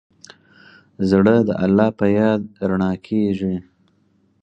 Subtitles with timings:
[1.09, 3.55] زړه د الله په یاد رڼا کېږي.